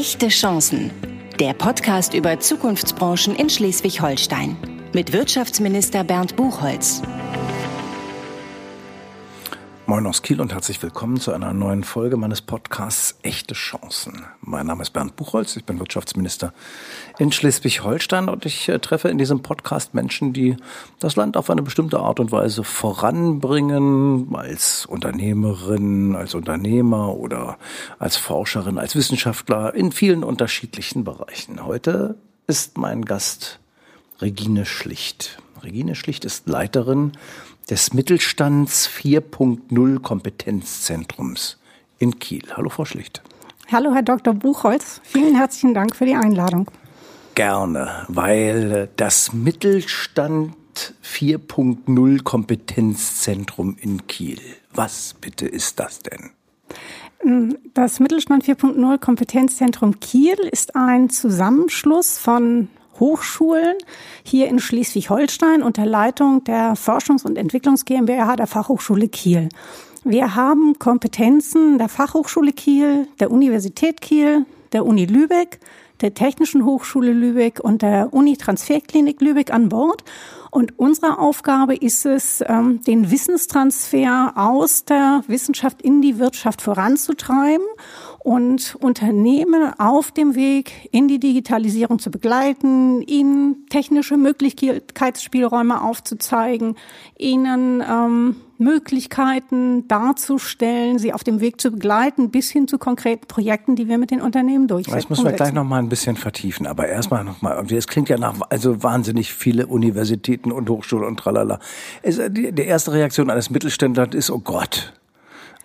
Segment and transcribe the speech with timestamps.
[0.00, 0.90] Echte Chancen.
[1.38, 4.56] Der Podcast über Zukunftsbranchen in Schleswig-Holstein.
[4.94, 7.02] Mit Wirtschaftsminister Bernd Buchholz.
[9.90, 14.24] Moin aus Kiel und herzlich willkommen zu einer neuen Folge meines Podcasts Echte Chancen.
[14.40, 16.52] Mein Name ist Bernd Buchholz, ich bin Wirtschaftsminister
[17.18, 20.56] in Schleswig-Holstein und ich äh, treffe in diesem Podcast Menschen, die
[21.00, 27.58] das Land auf eine bestimmte Art und Weise voranbringen, als Unternehmerin, als Unternehmer oder
[27.98, 31.66] als Forscherin, als Wissenschaftler in vielen unterschiedlichen Bereichen.
[31.66, 32.14] Heute
[32.46, 33.58] ist mein Gast
[34.20, 35.42] Regine Schlicht.
[35.64, 37.12] Regine Schlicht ist Leiterin
[37.70, 41.58] des Mittelstands 4.0 Kompetenzzentrums
[41.98, 42.42] in Kiel.
[42.56, 43.22] Hallo, Frau Schlicht.
[43.70, 44.34] Hallo, Herr Dr.
[44.34, 45.00] Buchholz.
[45.04, 46.68] Vielen herzlichen Dank für die Einladung.
[47.36, 50.54] Gerne, weil das Mittelstand
[51.04, 54.40] 4.0 Kompetenzzentrum in Kiel.
[54.74, 56.30] Was bitte ist das denn?
[57.74, 62.68] Das Mittelstand 4.0 Kompetenzzentrum Kiel ist ein Zusammenschluss von
[63.00, 63.76] Hochschulen
[64.22, 69.48] hier in Schleswig-Holstein unter Leitung der Forschungs- und Entwicklungs GmbH der Fachhochschule Kiel.
[70.04, 75.58] Wir haben Kompetenzen der Fachhochschule Kiel, der Universität Kiel, der Uni Lübeck,
[76.00, 80.04] der Technischen Hochschule Lübeck und der Uni Transferklinik Lübeck an Bord.
[80.50, 87.66] Und unsere Aufgabe ist es, ähm, den Wissenstransfer aus der Wissenschaft in die Wirtschaft voranzutreiben
[88.22, 96.76] und Unternehmen auf dem Weg in die Digitalisierung zu begleiten, ihnen technische Möglichkeitsspielräume aufzuzeigen,
[97.16, 103.74] ihnen ähm, Möglichkeiten darzustellen, sie auf dem Weg zu begleiten, bis hin zu konkreten Projekten,
[103.74, 104.98] die wir mit den Unternehmen durchsetzen.
[104.98, 106.66] Das müssen wir gleich noch mal ein bisschen vertiefen.
[106.66, 111.18] Aber erstmal noch mal, das klingt ja nach also wahnsinnig viele Universitäten und Hochschulen und
[111.18, 111.58] tralala.
[112.04, 114.92] Die, die erste Reaktion eines Mittelständlers ist, oh Gott,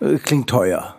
[0.00, 0.96] äh, klingt teuer.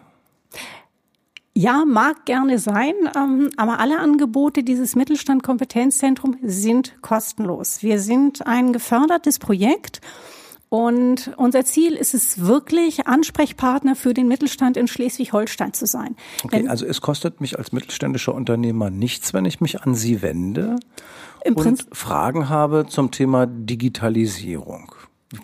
[1.57, 7.81] Ja, mag gerne sein, ähm, aber alle Angebote dieses Mittelstand-Kompetenzzentrum sind kostenlos.
[7.81, 9.99] Wir sind ein gefördertes Projekt
[10.69, 16.15] und unser Ziel ist es wirklich, Ansprechpartner für den Mittelstand in Schleswig-Holstein zu sein.
[16.43, 20.21] Okay, Denn also es kostet mich als mittelständischer Unternehmer nichts, wenn ich mich an Sie
[20.21, 20.75] wende
[21.43, 24.93] und Fragen habe zum Thema Digitalisierung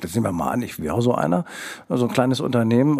[0.01, 1.45] das nehmen wir mal an, ich wäre so einer,
[1.89, 2.97] so ein kleines Unternehmen.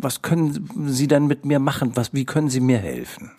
[0.00, 1.92] Was können Sie denn mit mir machen?
[1.94, 3.30] Was, wie können Sie mir helfen?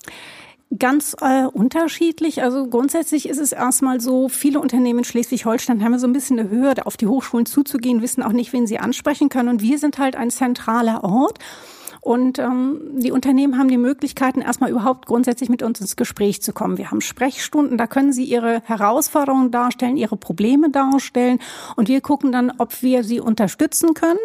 [0.77, 2.43] Ganz äh, unterschiedlich.
[2.43, 6.51] Also grundsätzlich ist es erstmal so, viele Unternehmen in Schleswig-Holstein haben so ein bisschen eine
[6.51, 9.49] Hürde, auf die Hochschulen zuzugehen, wissen auch nicht, wen sie ansprechen können.
[9.49, 11.39] Und wir sind halt ein zentraler Ort.
[12.01, 16.53] Und ähm, die Unternehmen haben die Möglichkeiten, erstmal überhaupt grundsätzlich mit uns ins Gespräch zu
[16.53, 16.77] kommen.
[16.77, 21.39] Wir haben Sprechstunden, da können sie ihre Herausforderungen darstellen, ihre Probleme darstellen.
[21.75, 24.19] Und wir gucken dann, ob wir sie unterstützen können.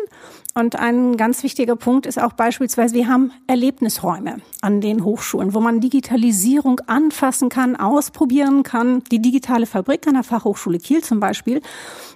[0.57, 5.59] Und ein ganz wichtiger Punkt ist auch beispielsweise, wir haben Erlebnisräume an den Hochschulen, wo
[5.59, 9.03] man Digitalisierung anfassen kann, ausprobieren kann.
[9.11, 11.61] Die digitale Fabrik an der Fachhochschule Kiel zum Beispiel.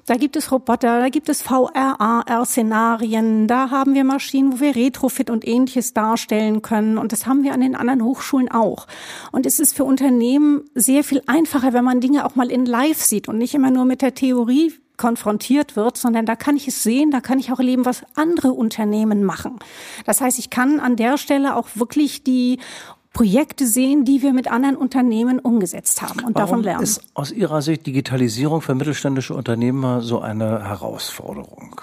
[0.06, 5.30] Da gibt es Roboter, da gibt es VR-Szenarien, da haben wir Maschinen, wo wir Retrofit
[5.30, 6.96] und ähnliches darstellen können.
[6.96, 8.86] Und das haben wir an den anderen Hochschulen auch.
[9.32, 13.02] Und es ist für Unternehmen sehr viel einfacher, wenn man Dinge auch mal in Live
[13.02, 16.82] sieht und nicht immer nur mit der Theorie konfrontiert wird, sondern da kann ich es
[16.82, 19.58] sehen, da kann ich auch erleben, was andere Unternehmen machen.
[20.04, 22.58] Das heißt, ich kann an der Stelle auch wirklich die
[23.14, 26.82] Projekte sehen, die wir mit anderen Unternehmen umgesetzt haben und Warum davon lernen.
[26.82, 31.80] Ist aus Ihrer Sicht Digitalisierung für mittelständische Unternehmer so eine Herausforderung?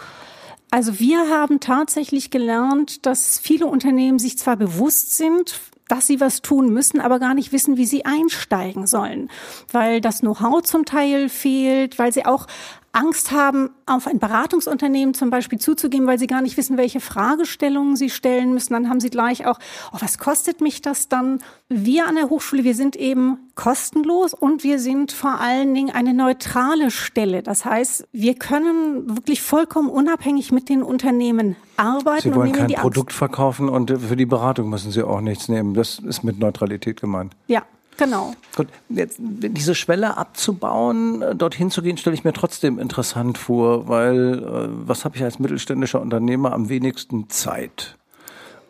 [0.71, 6.41] Also wir haben tatsächlich gelernt, dass viele Unternehmen sich zwar bewusst sind, dass sie was
[6.41, 9.29] tun müssen, aber gar nicht wissen, wie sie einsteigen sollen,
[9.71, 12.47] weil das Know-how zum Teil fehlt, weil sie auch
[12.95, 17.95] Angst haben, auf ein Beratungsunternehmen zum Beispiel zuzugehen, weil sie gar nicht wissen, welche Fragestellungen
[17.95, 18.73] sie stellen müssen.
[18.73, 19.59] Dann haben sie gleich auch,
[19.91, 21.39] oh, was kostet mich das dann?
[21.67, 26.13] Wir an der Hochschule, wir sind eben kostenlos und wir sind vor allen Dingen eine
[26.13, 27.43] neutrale Stelle.
[27.43, 32.29] Das heißt, wir können wirklich vollkommen unabhängig mit den Unternehmen arbeiten.
[32.29, 35.73] Sie wollen kein Produkt verkaufen und für die Beratung müssen Sie auch nichts nehmen.
[35.73, 37.35] Das ist mit Neutralität gemeint.
[37.47, 37.63] Ja,
[37.97, 38.33] Genau.
[38.55, 43.87] Gut, jetzt diese Schwelle abzubauen, äh, dorthin zu gehen, stelle ich mir trotzdem interessant vor,
[43.87, 47.97] weil äh, was habe ich als mittelständischer Unternehmer am wenigsten Zeit?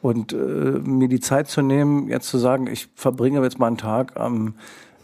[0.01, 3.77] Und äh, mir die Zeit zu nehmen, jetzt zu sagen, ich verbringe jetzt mal einen
[3.77, 4.54] Tag am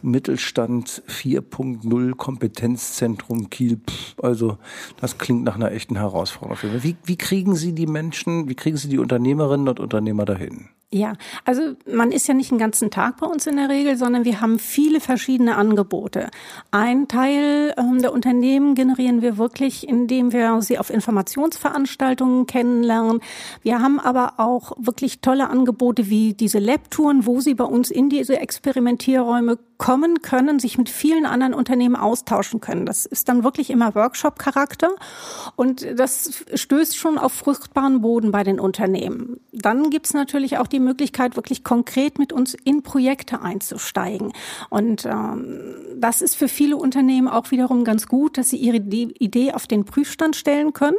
[0.04, 3.78] Mittelstand 4.0 Kompetenzzentrum Kiel.
[3.78, 4.58] Pff, also
[5.00, 6.84] das klingt nach einer echten Herausforderung.
[6.84, 10.70] Wie, wie kriegen Sie die Menschen, wie kriegen Sie die Unternehmerinnen und Unternehmer dahin?
[10.94, 11.14] Ja,
[11.46, 14.42] also man ist ja nicht den ganzen Tag bei uns in der Regel, sondern wir
[14.42, 16.30] haben viele verschiedene Angebote.
[16.72, 23.22] Ein Teil ähm, der Unternehmen generieren wir wirklich, indem wir sie auf Informationsveranstaltungen kennenlernen.
[23.62, 28.10] Wir haben aber auch wirklich tolle Angebote wie diese Lab-Touren, wo sie bei uns in
[28.10, 32.86] diese Experimentierräume kommen können, sich mit vielen anderen Unternehmen austauschen können.
[32.86, 34.90] Das ist dann wirklich immer Workshop-Charakter
[35.56, 39.40] und das stößt schon auf fruchtbaren Boden bei den Unternehmen.
[39.52, 44.34] Dann gibt's natürlich auch die Möglichkeit, wirklich konkret mit uns in Projekte einzusteigen.
[44.70, 49.54] Und ähm, das ist für viele Unternehmen auch wiederum ganz gut, dass sie ihre Idee
[49.54, 50.98] auf den Prüfstand stellen können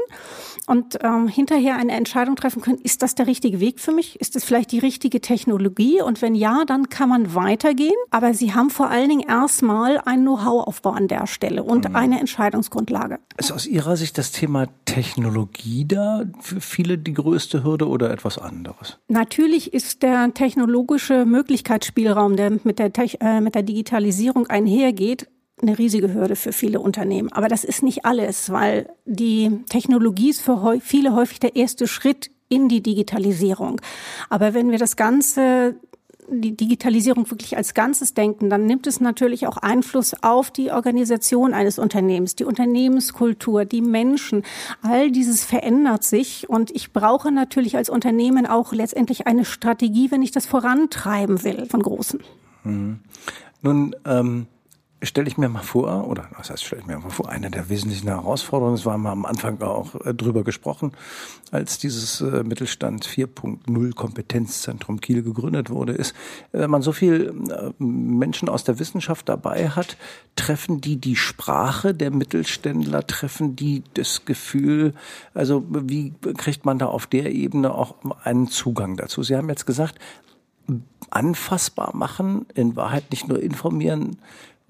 [0.66, 4.20] und ähm, hinterher eine Entscheidung treffen können, ist das der richtige Weg für mich?
[4.20, 6.00] Ist das vielleicht die richtige Technologie?
[6.00, 7.94] Und wenn ja, dann kann man weitergehen.
[8.10, 11.96] Aber sie haben vor allen Dingen erstmal ein Know-how-Aufbau an der Stelle und mhm.
[11.96, 13.18] eine Entscheidungsgrundlage.
[13.36, 18.38] Ist aus Ihrer Sicht das Thema Technologie da für viele die größte Hürde oder etwas
[18.38, 18.98] anderes?
[19.08, 24.91] Natürlich ist der technologische Möglichkeitsspielraum, der mit der, Te äh, mit der Digitalisierung einhergeht,
[25.60, 27.32] eine riesige Hürde für viele Unternehmen.
[27.32, 32.30] Aber das ist nicht alles, weil die Technologie ist für viele häufig der erste Schritt
[32.48, 33.80] in die Digitalisierung.
[34.28, 35.76] Aber wenn wir das Ganze
[36.28, 41.52] die Digitalisierung wirklich als Ganzes denken, dann nimmt es natürlich auch Einfluss auf die Organisation
[41.52, 44.42] eines Unternehmens, die Unternehmenskultur, die Menschen.
[44.82, 50.22] All dieses verändert sich und ich brauche natürlich als Unternehmen auch letztendlich eine Strategie, wenn
[50.22, 52.20] ich das vorantreiben will von Großen.
[52.64, 53.00] Mhm.
[53.60, 54.46] Nun, ähm
[55.02, 57.68] stelle ich mir mal vor, oder was heißt stelle ich mir mal vor, eine der
[57.68, 60.92] wesentlichen Herausforderungen, das war mal am Anfang auch äh, drüber gesprochen,
[61.50, 66.14] als dieses äh, Mittelstand 4.0 Kompetenzzentrum Kiel gegründet wurde, ist,
[66.52, 69.96] wenn man so viel äh, Menschen aus der Wissenschaft dabei hat,
[70.36, 74.94] treffen die die Sprache der Mittelständler, treffen die das Gefühl,
[75.34, 79.22] also wie kriegt man da auf der Ebene auch einen Zugang dazu?
[79.22, 79.98] Sie haben jetzt gesagt,
[81.10, 84.16] anfassbar machen, in Wahrheit nicht nur informieren,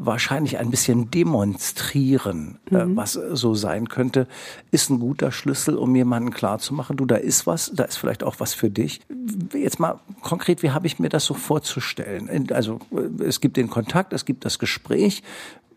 [0.06, 2.92] wahrscheinlich ein bisschen demonstrieren, äh, mhm.
[2.92, 4.26] äh, was so sein könnte,
[4.70, 8.36] ist ein guter Schlüssel, um jemanden klarzumachen, du, da ist was, da ist vielleicht auch
[8.38, 9.00] was für dich.
[9.52, 12.50] Jetzt mal konkret, wie habe ich mir das so vorzustellen?
[12.52, 15.22] Also äh, es gibt den Kontakt, es gibt das Gespräch.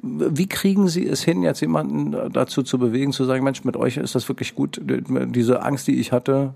[0.02, 3.98] Wie kriegen Sie es hin, jetzt jemanden dazu zu bewegen, zu sagen, Mensch, mit euch
[3.98, 6.54] ist das wirklich gut, diese Angst, die ich hatte,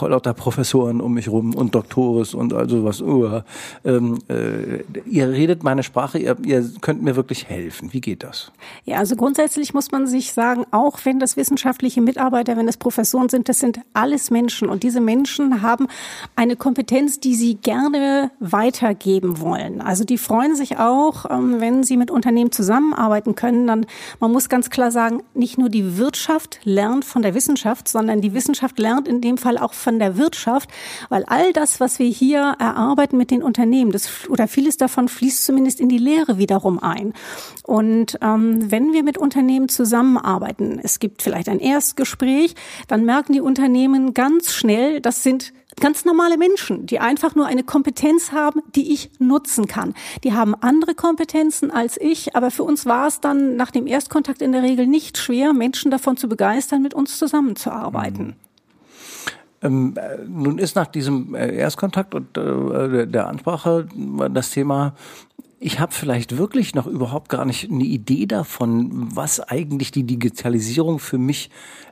[0.00, 3.00] lauter Professoren um mich rum und Doktores und also was.
[3.02, 3.42] Uh,
[3.84, 7.92] äh, ihr redet meine Sprache, ihr, ihr könnt mir wirklich helfen.
[7.92, 8.52] Wie geht das?
[8.84, 13.28] Ja, also grundsätzlich muss man sich sagen, auch wenn das wissenschaftliche Mitarbeiter, wenn es Professoren
[13.28, 15.88] sind, das sind alles Menschen und diese Menschen haben
[16.36, 19.80] eine Kompetenz, die sie gerne weitergeben wollen.
[19.80, 23.66] Also die freuen sich auch, ähm, wenn sie mit Unternehmen zusammenarbeiten können.
[23.66, 23.86] Dann
[24.20, 28.34] man muss ganz klar sagen, nicht nur die Wirtschaft lernt von der Wissenschaft, sondern die
[28.34, 30.70] Wissenschaft lernt in dem Fall auch von der Wirtschaft,
[31.08, 35.44] weil all das, was wir hier erarbeiten mit den Unternehmen, das, oder vieles davon fließt
[35.44, 37.12] zumindest in die Lehre wiederum ein.
[37.64, 42.54] Und ähm, wenn wir mit Unternehmen zusammenarbeiten, es gibt vielleicht ein Erstgespräch,
[42.86, 47.62] dann merken die Unternehmen ganz schnell, das sind ganz normale Menschen, die einfach nur eine
[47.62, 49.94] Kompetenz haben, die ich nutzen kann.
[50.24, 54.42] Die haben andere Kompetenzen als ich, aber für uns war es dann nach dem Erstkontakt
[54.42, 58.26] in der Regel nicht schwer, Menschen davon zu begeistern, mit uns zusammenzuarbeiten.
[58.26, 58.34] Mhm.
[59.62, 59.94] Ähm,
[60.26, 63.86] nun ist nach diesem äh, Erstkontakt und äh, der Ansprache
[64.32, 64.94] das Thema,
[65.62, 70.98] ich habe vielleicht wirklich noch überhaupt gar nicht eine Idee davon, was eigentlich die Digitalisierung
[70.98, 71.50] für mich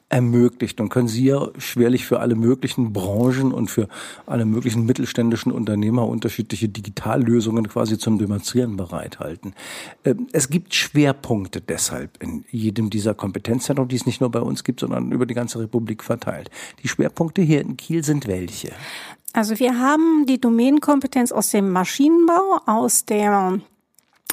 [0.09, 0.81] ermöglicht.
[0.81, 3.89] Und können Sie ja schwerlich für alle möglichen Branchen und für
[4.27, 9.55] alle möglichen mittelständischen Unternehmer unterschiedliche Digitallösungen quasi zum Demonstrieren bereithalten.
[10.05, 14.65] Ähm, es gibt Schwerpunkte deshalb in jedem dieser Kompetenzzentren, die es nicht nur bei uns
[14.65, 16.51] gibt, sondern über die ganze Republik verteilt.
[16.83, 18.73] Die Schwerpunkte hier in Kiel sind welche?
[19.33, 23.61] Also wir haben die Domänenkompetenz aus dem Maschinenbau, aus der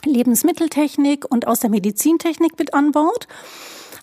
[0.03, 3.27] Lebensmitteltechnik und aus der Medizintechnik mit an Bord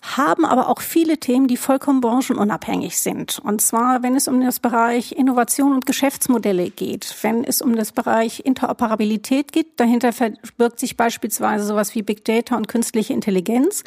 [0.05, 3.39] haben aber auch viele Themen, die vollkommen branchenunabhängig sind.
[3.39, 7.91] Und zwar, wenn es um das Bereich Innovation und Geschäftsmodelle geht, wenn es um das
[7.91, 13.83] Bereich Interoperabilität geht, dahinter verbirgt sich beispielsweise sowas wie Big Data und künstliche Intelligenz.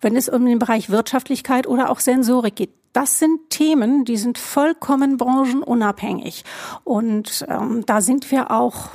[0.00, 4.38] Wenn es um den Bereich Wirtschaftlichkeit oder auch Sensorik geht, das sind Themen, die sind
[4.38, 6.44] vollkommen branchenunabhängig.
[6.84, 8.90] Und ähm, da sind wir auch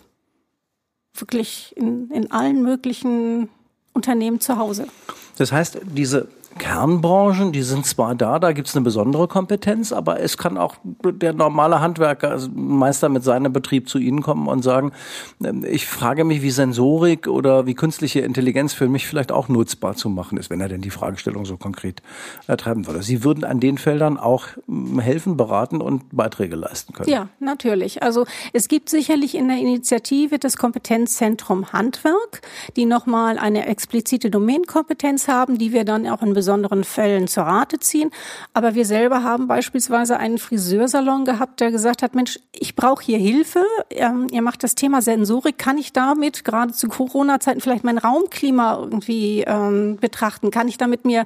[1.13, 3.50] wirklich in, in allen möglichen
[3.93, 4.88] Unternehmen zu Hause.
[5.38, 10.38] Das heißt, diese Kernbranchen, die sind zwar da, da gibt's eine besondere Kompetenz, aber es
[10.38, 14.91] kann auch der normale Handwerker, also Meister mit seinem Betrieb zu Ihnen kommen und sagen,
[15.43, 19.95] ähm, ich frage mich, wie Sensorik oder wie künstliche Intelligenz für mich vielleicht auch nutzbar
[19.95, 22.01] zu machen ist, wenn er denn die Fragestellung so konkret
[22.48, 23.03] treiben würde.
[23.03, 27.10] Sie würden an den Feldern auch ähm, helfen, beraten und Beiträge leisten können.
[27.10, 28.03] Ja, natürlich.
[28.03, 32.41] Also es gibt sicherlich in der Initiative das Kompetenzzentrum Handwerk,
[32.75, 37.79] die nochmal eine explizite Domänenkompetenz haben, die wir dann auch in besonderen Fällen zur Rate
[37.79, 38.12] ziehen.
[38.53, 43.17] Aber wir selber haben beispielsweise einen Friseursalon gehabt, der gesagt hat, Mensch, ich brauche hier
[43.17, 43.63] Hilfe.
[43.89, 45.57] Ähm, ihr macht das Thema Sensorik.
[45.57, 50.51] Kann ich damit gerade zu Corona-Zeiten vielleicht mein Raumklima irgendwie ähm, betrachten?
[50.51, 51.23] Kann ich damit mir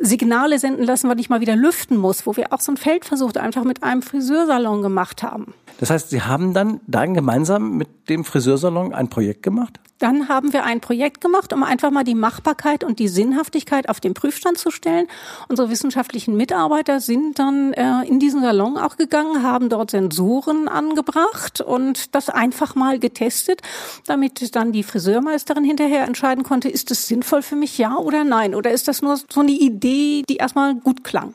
[0.00, 2.26] Signale senden lassen, weil ich mal wieder lüften muss?
[2.26, 5.54] Wo wir auch so ein Feldversuch einfach mit einem Friseursalon gemacht haben.
[5.80, 9.80] Das heißt, Sie haben dann, dann gemeinsam mit dem Friseursalon ein Projekt gemacht?
[10.02, 14.00] Dann haben wir ein Projekt gemacht, um einfach mal die Machbarkeit und die Sinnhaftigkeit auf
[14.00, 15.06] den Prüfstand zu stellen.
[15.48, 21.60] Unsere wissenschaftlichen Mitarbeiter sind dann äh, in diesen Salon auch gegangen, haben dort Sensoren angebracht
[21.60, 23.62] und das einfach mal getestet,
[24.06, 28.56] damit dann die Friseurmeisterin hinterher entscheiden konnte, ist es sinnvoll für mich, ja oder nein?
[28.56, 31.32] Oder ist das nur so eine Idee, die erstmal gut klang?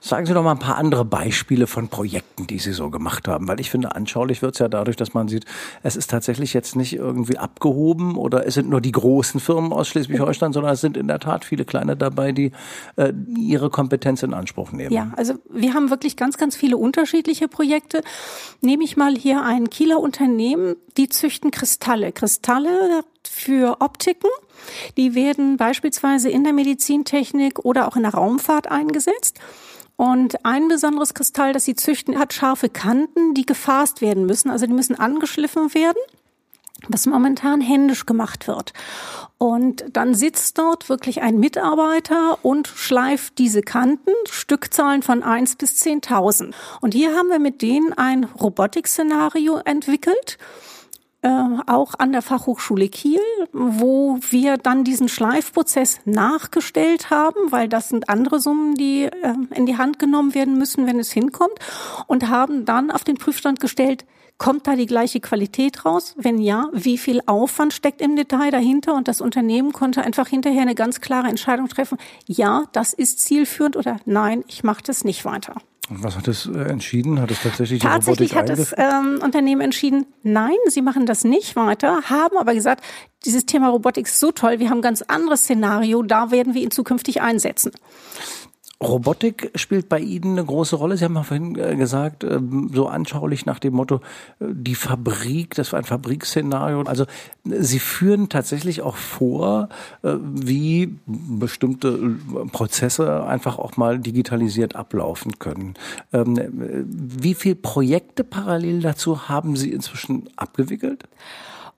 [0.00, 3.48] Sagen Sie doch mal ein paar andere Beispiele von Projekten, die Sie so gemacht haben,
[3.48, 5.44] weil ich finde, anschaulich wird es ja dadurch, dass man sieht,
[5.82, 9.88] es ist tatsächlich jetzt nicht irgendwie abgehoben oder es sind nur die großen Firmen aus
[9.88, 12.52] Schleswig-Holstein, sondern es sind in der Tat viele kleine dabei, die
[12.96, 14.92] äh, ihre Kompetenz in Anspruch nehmen.
[14.92, 18.02] Ja, also wir haben wirklich ganz, ganz viele unterschiedliche Projekte.
[18.60, 22.12] Nehme ich mal hier ein Kieler Unternehmen, die züchten Kristalle.
[22.12, 24.30] Kristalle für Optiken.
[24.96, 29.38] Die werden beispielsweise in der Medizintechnik oder auch in der Raumfahrt eingesetzt.
[29.96, 34.50] Und ein besonderes Kristall, das sie züchten, hat scharfe Kanten, die gefasst werden müssen.
[34.50, 35.98] Also die müssen angeschliffen werden,
[36.88, 38.72] was momentan händisch gemacht wird.
[39.38, 45.76] Und dann sitzt dort wirklich ein Mitarbeiter und schleift diese Kanten, Stückzahlen von eins bis
[45.76, 46.54] zehntausend.
[46.80, 50.38] Und hier haben wir mit denen ein Robotikszenario entwickelt
[51.22, 51.28] äh,
[51.66, 53.20] auch an der Fachhochschule Kiel,
[53.52, 59.66] wo wir dann diesen Schleifprozess nachgestellt haben, weil das sind andere Summen, die äh, in
[59.66, 61.58] die Hand genommen werden müssen, wenn es hinkommt,
[62.06, 64.04] und haben dann auf den Prüfstand gestellt,
[64.38, 66.16] Kommt da die gleiche Qualität raus?
[66.16, 68.94] Wenn ja, wie viel Aufwand steckt im Detail dahinter?
[68.94, 71.96] Und das Unternehmen konnte einfach hinterher eine ganz klare Entscheidung treffen.
[72.26, 75.54] Ja, das ist zielführend oder nein, ich mache das nicht weiter.
[75.92, 77.20] Und was hat es äh, entschieden?
[77.20, 81.54] Hat es tatsächlich die Tatsächlich hat das ähm, Unternehmen entschieden, nein, sie machen das nicht
[81.54, 82.82] weiter, haben aber gesagt,
[83.26, 86.62] dieses Thema Robotik ist so toll, wir haben ein ganz anderes Szenario, da werden wir
[86.62, 87.72] ihn zukünftig einsetzen.
[88.82, 90.96] Robotik spielt bei Ihnen eine große Rolle.
[90.96, 93.96] Sie haben ja vorhin äh, gesagt, ähm, so anschaulich nach dem Motto,
[94.40, 96.82] äh, die Fabrik, das war ein Fabrikszenario.
[96.82, 97.06] Also
[97.44, 99.68] Sie führen tatsächlich auch vor,
[100.02, 102.16] äh, wie bestimmte
[102.52, 105.74] Prozesse einfach auch mal digitalisiert ablaufen können.
[106.12, 106.38] Ähm,
[106.86, 111.04] wie viele Projekte parallel dazu haben Sie inzwischen abgewickelt?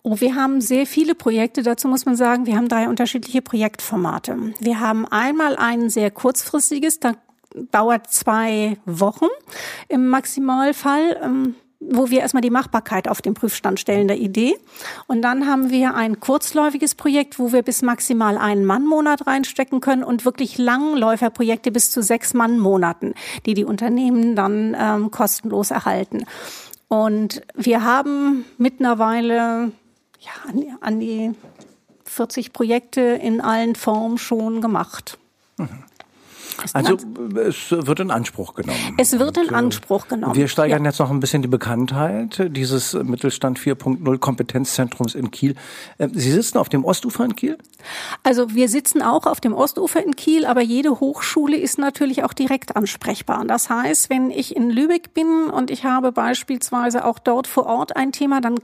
[0.06, 1.62] Oh, wir haben sehr viele Projekte.
[1.62, 4.52] Dazu muss man sagen, wir haben drei unterschiedliche Projektformate.
[4.60, 7.14] Wir haben einmal ein sehr kurzfristiges, da
[7.72, 9.28] dauert zwei Wochen
[9.88, 11.18] im Maximalfall.
[11.22, 11.54] Ähm,
[11.86, 14.56] wo wir erstmal die Machbarkeit auf den Prüfstand stellen der Idee.
[15.06, 20.02] Und dann haben wir ein kurzläufiges Projekt, wo wir bis maximal einen Mannmonat reinstecken können
[20.02, 23.12] und wirklich Langläuferprojekte bis zu sechs Mannmonaten,
[23.44, 26.24] die die Unternehmen dann ähm, kostenlos erhalten.
[26.88, 29.72] Und wir haben mittlerweile
[30.24, 31.32] ja, an, die, an die
[32.04, 35.18] 40 Projekte in allen Formen schon gemacht.
[35.58, 35.84] Mhm.
[36.72, 36.96] Also
[37.36, 38.78] es wird in Anspruch genommen.
[38.96, 40.34] Es wird in äh, Anspruch genommen.
[40.34, 40.90] Wir steigern ja.
[40.90, 45.56] jetzt noch ein bisschen die Bekanntheit dieses Mittelstand 4.0 Kompetenzzentrums in Kiel.
[45.98, 47.58] Äh, Sie sitzen auf dem Ostufer in Kiel?
[48.22, 52.32] Also wir sitzen auch auf dem Ostufer in Kiel, aber jede Hochschule ist natürlich auch
[52.32, 53.44] direkt ansprechbar.
[53.46, 57.96] Das heißt, wenn ich in Lübeck bin und ich habe beispielsweise auch dort vor Ort
[57.96, 58.56] ein Thema, dann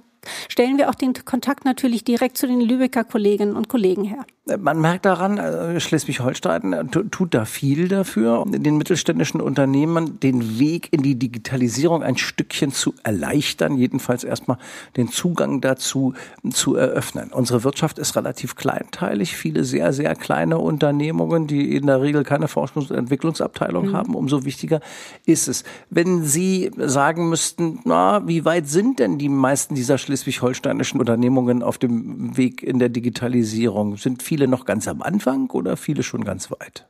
[0.49, 4.25] stellen wir auch den Kontakt natürlich direkt zu den Lübecker Kolleginnen und Kollegen her.
[4.59, 10.89] Man merkt daran, äh, Schleswig-Holstein äh, tut da viel dafür, den mittelständischen Unternehmen den Weg
[10.93, 14.59] in die Digitalisierung ein Stückchen zu erleichtern, jedenfalls erstmal
[14.97, 16.15] den Zugang dazu
[16.51, 17.31] zu eröffnen.
[17.33, 22.47] Unsere Wirtschaft ist relativ kleinteilig, viele sehr, sehr kleine Unternehmungen, die in der Regel keine
[22.47, 23.93] Forschungs- und Entwicklungsabteilung mhm.
[23.93, 24.81] haben, umso wichtiger
[25.27, 25.65] ist es.
[25.91, 31.79] Wenn Sie sagen müssten, na, wie weit sind denn die meisten dieser schleswig-holsteinischen Unternehmungen auf
[31.79, 33.97] dem Weg in der Digitalisierung?
[33.97, 36.89] Sind viele noch ganz am Anfang oder viele schon ganz weit?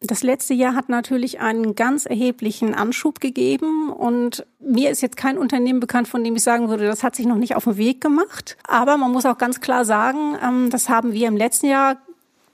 [0.00, 5.38] Das letzte Jahr hat natürlich einen ganz erheblichen Anschub gegeben und mir ist jetzt kein
[5.38, 8.00] Unternehmen bekannt, von dem ich sagen würde, das hat sich noch nicht auf den Weg
[8.00, 8.56] gemacht.
[8.66, 11.98] Aber man muss auch ganz klar sagen, ähm, das haben wir im letzten Jahr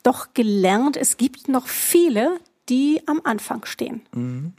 [0.02, 4.02] doch gelernt, es gibt noch viele, die am Anfang stehen.
[4.14, 4.52] Mhm.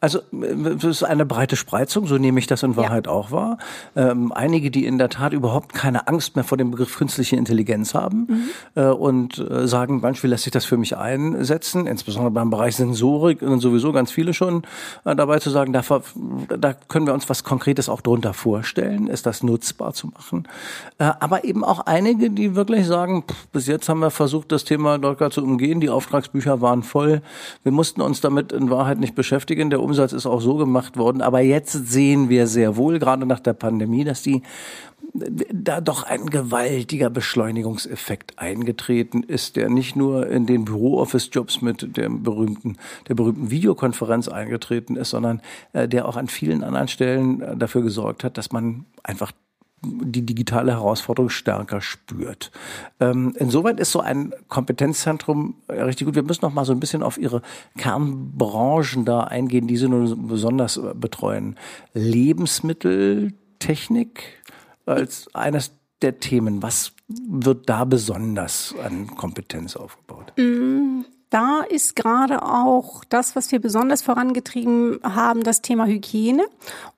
[0.00, 3.12] Also es ist eine breite Spreizung, so nehme ich das in Wahrheit ja.
[3.12, 3.58] auch wahr.
[3.94, 7.94] Ähm, einige, die in der Tat überhaupt keine Angst mehr vor dem Begriff künstliche Intelligenz
[7.94, 8.48] haben mhm.
[8.76, 12.76] äh, und äh, sagen, manchmal wie lässt sich das für mich einsetzen, insbesondere beim Bereich
[12.76, 14.62] Sensorik und sowieso ganz viele schon
[15.04, 15.82] äh, dabei zu sagen, da,
[16.58, 20.48] da, können wir uns was Konkretes auch drunter vorstellen, ist das nutzbar zu machen.
[20.98, 24.64] Äh, aber eben auch einige, die wirklich sagen, pff, bis jetzt haben wir versucht, das
[24.64, 27.20] Thema Dolka zu umgehen, die Auftragsbücher waren voll,
[27.62, 29.70] wir mussten uns damit in Wahrheit nicht beschäftigen beschäftigen.
[29.70, 31.22] Der Umsatz ist auch so gemacht worden.
[31.22, 34.42] Aber jetzt sehen wir sehr wohl, gerade nach der Pandemie, dass die
[35.52, 42.22] da doch ein gewaltiger Beschleunigungseffekt eingetreten ist, der nicht nur in den Büro-Office-Jobs mit dem
[42.22, 42.76] berühmten,
[43.08, 45.40] der berühmten Videokonferenz eingetreten ist, sondern
[45.72, 49.32] äh, der auch an vielen anderen Stellen äh, dafür gesorgt hat, dass man einfach
[49.82, 52.50] die digitale Herausforderung stärker spürt.
[53.00, 56.14] Ähm, insoweit ist so ein Kompetenzzentrum richtig gut.
[56.14, 57.42] Wir müssen noch mal so ein bisschen auf Ihre
[57.78, 61.56] Kernbranchen da eingehen, die Sie nun besonders betreuen.
[61.94, 64.22] Lebensmitteltechnik
[64.86, 65.72] als eines
[66.02, 66.62] der Themen.
[66.62, 70.32] Was wird da besonders an Kompetenz aufgebaut?
[71.30, 76.44] Da ist gerade auch das, was wir besonders vorangetrieben haben, das Thema Hygiene.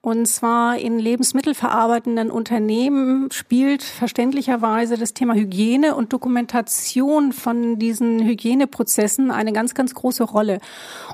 [0.01, 9.31] Und zwar in lebensmittelverarbeitenden Unternehmen spielt verständlicherweise das Thema Hygiene und Dokumentation von diesen Hygieneprozessen
[9.31, 10.61] eine ganz, ganz große Rolle.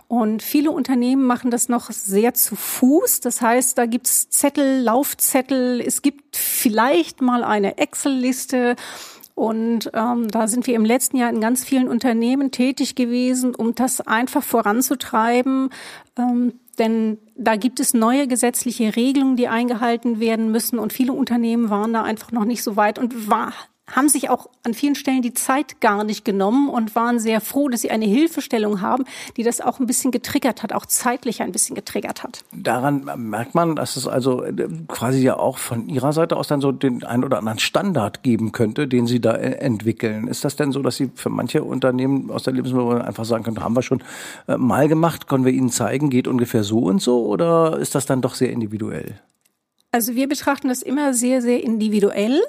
[0.06, 3.18] Und viele Unternehmen machen das noch sehr zu Fuß.
[3.18, 8.76] Das heißt, da gibt's Zettel, Laufzettel, es gibt vielleicht mal eine Excel-Liste
[9.38, 13.72] und ähm, da sind wir im letzten Jahr in ganz vielen Unternehmen tätig gewesen, um
[13.72, 15.70] das einfach voranzutreiben.
[16.18, 20.80] Ähm, denn da gibt es neue gesetzliche Regelungen, die eingehalten werden müssen.
[20.80, 23.52] Und viele Unternehmen waren da einfach noch nicht so weit und war,
[23.94, 27.68] haben sich auch an vielen Stellen die Zeit gar nicht genommen und waren sehr froh,
[27.68, 29.04] dass sie eine Hilfestellung haben,
[29.36, 32.44] die das auch ein bisschen getriggert hat, auch zeitlich ein bisschen getriggert hat.
[32.52, 36.60] Daran merkt man, dass es also äh, quasi ja auch von Ihrer Seite aus dann
[36.60, 40.28] so den einen oder anderen Standard geben könnte, den Sie da äh, entwickeln.
[40.28, 43.62] Ist das denn so, dass Sie für manche Unternehmen aus der Lebensmittelbranche einfach sagen können,
[43.62, 44.02] haben wir schon
[44.46, 48.06] äh, mal gemacht, können wir Ihnen zeigen, geht ungefähr so und so oder ist das
[48.06, 49.20] dann doch sehr individuell?
[49.90, 52.42] Also wir betrachten das immer sehr, sehr individuell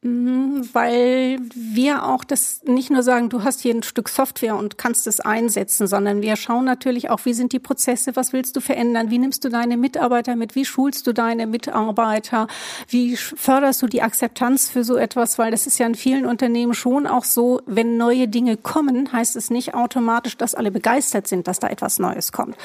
[0.00, 5.08] weil wir auch das nicht nur sagen, du hast hier ein Stück Software und kannst
[5.08, 9.10] es einsetzen, sondern wir schauen natürlich auch, wie sind die Prozesse, was willst du verändern,
[9.10, 12.46] wie nimmst du deine Mitarbeiter mit, wie schulst du deine Mitarbeiter,
[12.86, 16.74] wie förderst du die Akzeptanz für so etwas, weil das ist ja in vielen Unternehmen
[16.74, 21.48] schon auch so, wenn neue Dinge kommen, heißt es nicht automatisch, dass alle begeistert sind,
[21.48, 22.56] dass da etwas Neues kommt.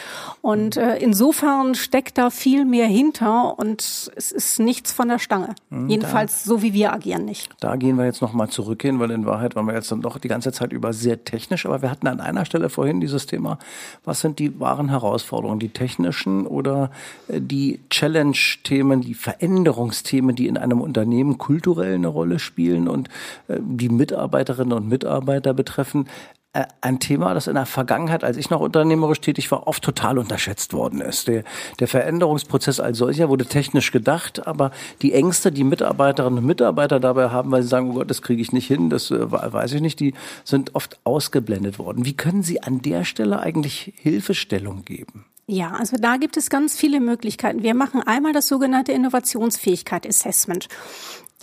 [0.41, 3.81] Und äh, insofern steckt da viel mehr hinter und
[4.15, 5.55] es ist nichts von der Stange.
[5.71, 7.51] Mhm, Jedenfalls so, wie wir agieren nicht.
[7.59, 10.17] Da gehen wir jetzt nochmal zurück hin, weil in Wahrheit waren wir jetzt dann doch
[10.17, 13.59] die ganze Zeit über sehr technisch, aber wir hatten an einer Stelle vorhin dieses Thema,
[14.03, 16.91] was sind die wahren Herausforderungen, die technischen oder
[17.27, 23.09] äh, die Challenge-Themen, die Veränderungsthemen, die in einem Unternehmen kulturell eine Rolle spielen und
[23.47, 26.07] äh, die Mitarbeiterinnen und Mitarbeiter betreffen.
[26.53, 30.19] Äh, ein Thema, das in der Vergangenheit, als ich noch unternehmerisch tätig war, oft total
[30.19, 31.27] unterschätzt worden ist.
[31.27, 31.43] Der,
[31.79, 34.69] der Veränderungsprozess als solcher wurde technisch gedacht, aber
[35.01, 38.41] die Ängste, die Mitarbeiterinnen und Mitarbeiter dabei haben, weil sie sagen, oh Gott, das kriege
[38.41, 40.13] ich nicht hin, das äh, weiß ich nicht, die
[40.43, 42.05] sind oft ausgeblendet worden.
[42.05, 45.25] Wie können Sie an der Stelle eigentlich Hilfestellung geben?
[45.47, 47.63] Ja, also da gibt es ganz viele Möglichkeiten.
[47.63, 50.69] Wir machen einmal das sogenannte Innovationsfähigkeit Assessment.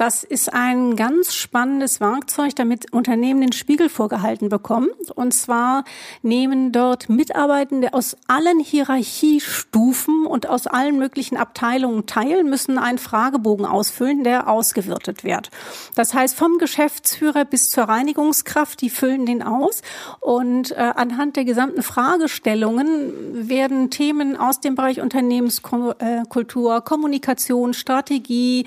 [0.01, 4.89] Das ist ein ganz spannendes Werkzeug, damit Unternehmen den Spiegel vorgehalten bekommen.
[5.15, 5.85] Und zwar
[6.23, 13.67] nehmen dort Mitarbeitende aus allen Hierarchiestufen und aus allen möglichen Abteilungen teil, müssen einen Fragebogen
[13.67, 15.51] ausfüllen, der ausgewirtet wird.
[15.97, 19.83] Das heißt, vom Geschäftsführer bis zur Reinigungskraft, die füllen den aus.
[20.21, 23.13] Und äh, anhand der gesamten Fragestellungen
[23.51, 28.65] werden Themen aus dem Bereich Unternehmenskultur, Kommunikation, Strategie,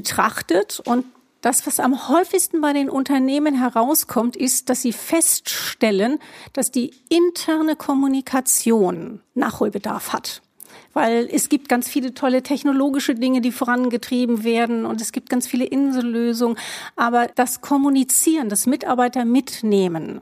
[0.00, 1.04] betrachtet und
[1.42, 6.18] das, was am häufigsten bei den Unternehmen herauskommt, ist, dass sie feststellen,
[6.52, 10.42] dass die interne Kommunikation Nachholbedarf hat.
[10.92, 15.46] Weil es gibt ganz viele tolle technologische Dinge, die vorangetrieben werden und es gibt ganz
[15.46, 16.58] viele Insellösungen.
[16.96, 20.20] Aber das Kommunizieren, das Mitarbeiter mitnehmen,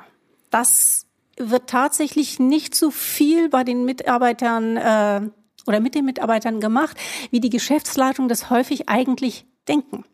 [0.51, 5.21] das wird tatsächlich nicht so viel bei den Mitarbeitern äh,
[5.67, 6.97] oder mit den Mitarbeitern gemacht,
[7.31, 10.05] wie die Geschäftsleitung das häufig eigentlich denken.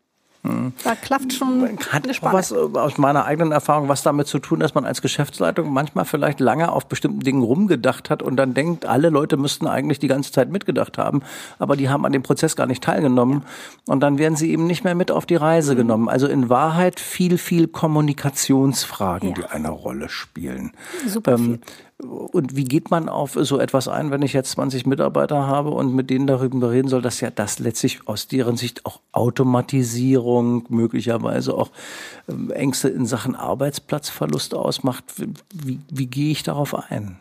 [0.83, 4.59] Da klafft schon Hat auch was äh, aus meiner eigenen Erfahrung was damit zu tun,
[4.59, 8.85] dass man als Geschäftsleitung manchmal vielleicht lange auf bestimmten Dingen rumgedacht hat und dann denkt,
[8.85, 11.23] alle Leute müssten eigentlich die ganze Zeit mitgedacht haben,
[11.57, 13.43] aber die haben an dem Prozess gar nicht teilgenommen
[13.87, 15.77] und dann werden sie eben nicht mehr mit auf die Reise mhm.
[15.77, 16.09] genommen.
[16.09, 19.35] Also in Wahrheit viel, viel Kommunikationsfragen, ja.
[19.35, 20.73] die eine Rolle spielen.
[21.07, 21.59] Super ähm,
[22.03, 25.95] und wie geht man auf so etwas ein, wenn ich jetzt 20 Mitarbeiter habe und
[25.95, 31.53] mit denen darüber reden soll, dass ja das letztlich aus deren Sicht auch Automatisierung, möglicherweise
[31.53, 31.71] auch
[32.27, 35.05] ähm, Ängste in Sachen Arbeitsplatzverlust ausmacht?
[35.53, 37.17] Wie, wie gehe ich darauf ein?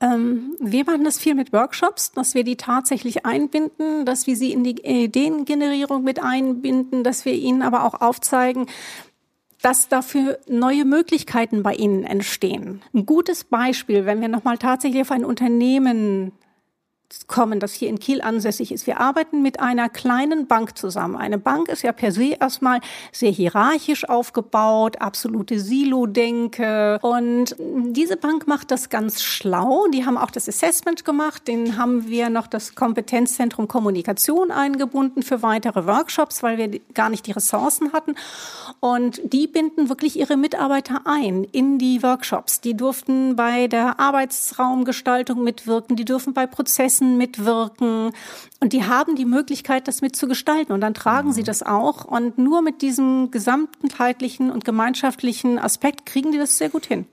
[0.00, 4.50] Ähm, wir machen das viel mit Workshops, dass wir die tatsächlich einbinden, dass wir sie
[4.50, 8.66] in die Ideengenerierung mit einbinden, dass wir ihnen aber auch aufzeigen,
[9.62, 12.82] dass dafür neue Möglichkeiten bei Ihnen entstehen.
[12.94, 16.32] Ein gutes Beispiel, wenn wir nochmal tatsächlich auf ein Unternehmen
[17.26, 18.86] kommen, das hier in Kiel ansässig ist.
[18.86, 21.16] Wir arbeiten mit einer kleinen Bank zusammen.
[21.16, 22.80] Eine Bank ist ja per se erstmal
[23.12, 26.98] sehr hierarchisch aufgebaut, absolute Silo-Denke.
[27.02, 29.86] Und diese Bank macht das ganz schlau.
[29.92, 31.48] Die haben auch das Assessment gemacht.
[31.48, 37.26] Den haben wir noch das Kompetenzzentrum Kommunikation eingebunden für weitere Workshops, weil wir gar nicht
[37.26, 38.14] die Ressourcen hatten.
[38.78, 42.60] Und die binden wirklich ihre Mitarbeiter ein in die Workshops.
[42.60, 45.96] Die durften bei der Arbeitsraumgestaltung mitwirken.
[45.96, 48.12] Die dürfen bei Prozessen Messen mitwirken.
[48.60, 50.74] Und die haben die Möglichkeit, das mitzugestalten.
[50.74, 51.32] Und dann tragen mhm.
[51.32, 52.04] sie das auch.
[52.04, 57.06] Und nur mit diesem gesamtheitlichen und gemeinschaftlichen Aspekt kriegen die das sehr gut hin.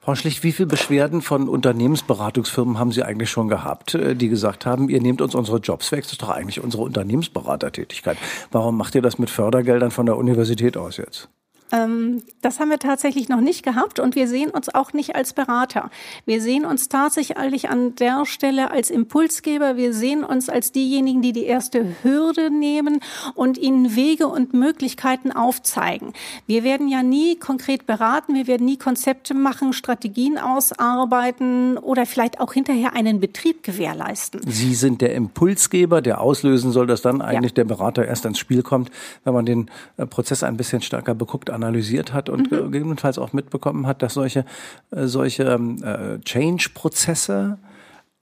[0.00, 4.66] Frau Schlicht, wie viele Beschwerden von Unternehmensberatungsfirmen haben Sie eigentlich schon gehabt, äh, die gesagt
[4.66, 8.18] haben, ihr nehmt uns unsere Jobs weg, das ist doch eigentlich unsere Unternehmensberatertätigkeit.
[8.50, 11.30] Warum macht ihr das mit Fördergeldern von der Universität aus jetzt?
[11.72, 15.32] Ähm, das haben wir tatsächlich noch nicht gehabt und wir sehen uns auch nicht als
[15.32, 15.90] Berater.
[16.26, 19.76] Wir sehen uns tatsächlich an der Stelle als Impulsgeber.
[19.76, 23.00] Wir sehen uns als diejenigen, die die erste Hürde nehmen
[23.34, 26.12] und ihnen Wege und Möglichkeiten aufzeigen.
[26.46, 32.40] Wir werden ja nie konkret beraten, wir werden nie Konzepte machen, Strategien ausarbeiten oder vielleicht
[32.40, 34.42] auch hinterher einen Betrieb gewährleisten.
[34.46, 37.56] Sie sind der Impulsgeber, der auslösen soll, dass dann eigentlich ja.
[37.56, 38.90] der Berater erst ins Spiel kommt,
[39.24, 42.70] wenn man den äh, Prozess ein bisschen stärker beguckt analysiert hat und mhm.
[42.70, 44.44] gegebenenfalls auch mitbekommen hat, dass solche,
[44.90, 47.58] äh, solche ähm, äh, Change-Prozesse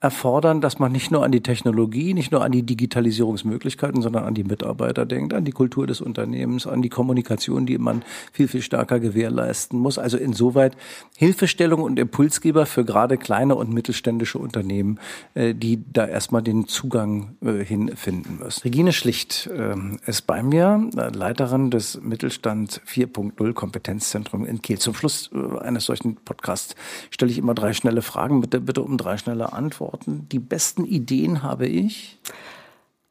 [0.01, 4.33] erfordern, dass man nicht nur an die Technologie, nicht nur an die Digitalisierungsmöglichkeiten, sondern an
[4.33, 8.01] die Mitarbeiter denkt, an die Kultur des Unternehmens, an die Kommunikation, die man
[8.33, 9.99] viel, viel stärker gewährleisten muss.
[9.99, 10.75] Also insoweit
[11.17, 14.99] Hilfestellung und Impulsgeber für gerade kleine und mittelständische Unternehmen,
[15.35, 18.63] äh, die da erstmal den Zugang äh, hinfinden müssen.
[18.63, 24.79] Regine Schlicht ähm, ist bei mir, äh, Leiterin des Mittelstand 4.0 Kompetenzzentrum in Kiel.
[24.79, 25.29] Zum Schluss
[25.61, 26.75] eines solchen Podcasts
[27.11, 28.41] stelle ich immer drei schnelle Fragen.
[28.41, 30.27] Bitte, bitte um drei schnelle Antworten beantworten.
[30.31, 32.17] Die besten Ideen habe ich.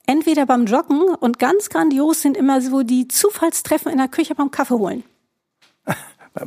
[0.06, 4.50] Entweder beim Joggen und ganz grandios sind immer so die Zufallstreffen in der Küche beim
[4.50, 5.04] Kaffee holen.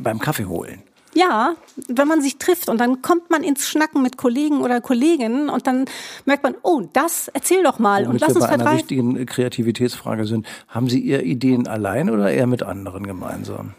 [0.00, 0.82] beim Kaffee holen.
[1.14, 1.54] Ja,
[1.86, 5.64] wenn man sich trifft und dann kommt man ins Schnacken mit Kollegen oder Kolleginnen und
[5.68, 5.84] dann
[6.24, 9.24] merkt man, oh, das erzähl doch mal Womit und lass wir uns bei einer wichtigen
[9.24, 10.44] Kreativitätsfrage sind.
[10.66, 13.74] Haben Sie Ihre Ideen allein oder eher mit anderen gemeinsam?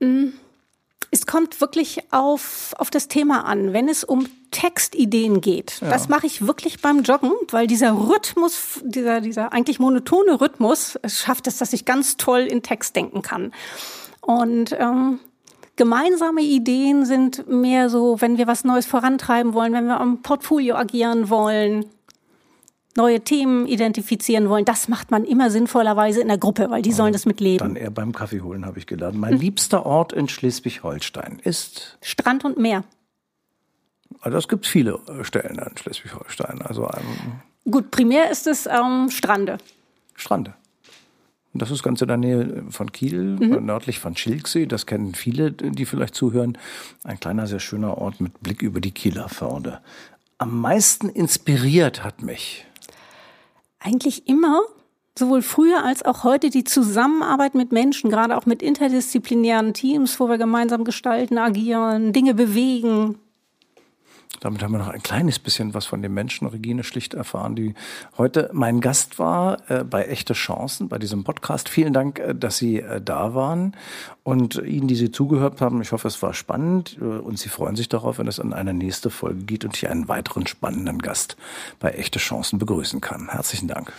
[0.00, 0.30] Mm.
[1.10, 3.72] Es kommt wirklich auf, auf das Thema an.
[3.72, 5.90] Wenn es um Textideen geht, ja.
[5.90, 11.20] das mache ich wirklich beim Joggen, weil dieser Rhythmus, dieser, dieser eigentlich monotone Rhythmus, es
[11.20, 13.52] schafft es, dass ich ganz toll in Text denken kann.
[14.20, 15.18] Und ähm,
[15.76, 20.76] gemeinsame Ideen sind mehr so, wenn wir was Neues vorantreiben wollen, wenn wir am Portfolio
[20.76, 21.86] agieren wollen,
[22.96, 27.12] neue Themen identifizieren wollen, das macht man immer sinnvollerweise in der Gruppe, weil die sollen
[27.12, 27.58] das mitleben.
[27.58, 29.16] Dann eher beim Kaffee holen, habe ich gelernt.
[29.16, 29.40] Mein hm.
[29.40, 32.84] liebster Ort in Schleswig-Holstein ist Strand und Meer.
[34.20, 36.62] Also es gibt viele äh, Stellen in Schleswig-Holstein.
[36.62, 39.58] Also ähm, gut, primär ist es ähm, Strande.
[40.14, 40.54] Strande.
[41.52, 43.64] Das ist ganz in der Nähe von Kiel, mhm.
[43.66, 44.66] nördlich von Schilksee.
[44.66, 46.56] Das kennen viele, die vielleicht zuhören.
[47.02, 49.80] Ein kleiner, sehr schöner Ort mit Blick über die Kieler Förde.
[50.38, 52.66] Am meisten inspiriert hat mich
[53.80, 54.60] eigentlich immer,
[55.18, 60.28] sowohl früher als auch heute, die Zusammenarbeit mit Menschen, gerade auch mit interdisziplinären Teams, wo
[60.28, 63.18] wir gemeinsam gestalten, agieren, Dinge bewegen,
[64.38, 67.74] damit haben wir noch ein kleines bisschen was von den Menschen Regine Schlicht erfahren, die
[68.16, 71.68] heute mein Gast war äh, bei Echte Chancen, bei diesem Podcast.
[71.68, 73.76] Vielen Dank, äh, dass Sie äh, da waren
[74.22, 75.82] und Ihnen, die Sie zugehört haben.
[75.82, 78.72] Ich hoffe, es war spannend äh, und Sie freuen sich darauf, wenn es in eine
[78.72, 81.36] nächste Folge geht und ich einen weiteren spannenden Gast
[81.78, 83.28] bei Echte Chancen begrüßen kann.
[83.30, 83.92] Herzlichen Dank.